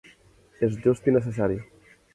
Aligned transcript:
És 0.69 0.79
just 0.87 1.11
i 1.11 1.15
necessari. 1.19 1.63